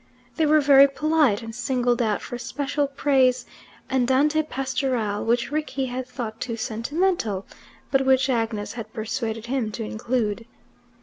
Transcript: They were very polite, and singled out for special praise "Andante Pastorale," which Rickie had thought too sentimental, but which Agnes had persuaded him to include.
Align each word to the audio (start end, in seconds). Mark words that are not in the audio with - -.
They 0.35 0.47
were 0.47 0.61
very 0.61 0.87
polite, 0.87 1.43
and 1.43 1.53
singled 1.53 2.01
out 2.01 2.23
for 2.23 2.39
special 2.39 2.87
praise 2.87 3.45
"Andante 3.87 4.41
Pastorale," 4.41 5.23
which 5.23 5.51
Rickie 5.51 5.85
had 5.85 6.07
thought 6.07 6.41
too 6.41 6.57
sentimental, 6.57 7.45
but 7.91 8.03
which 8.03 8.27
Agnes 8.27 8.73
had 8.73 8.91
persuaded 8.93 9.45
him 9.45 9.71
to 9.73 9.83
include. 9.83 10.47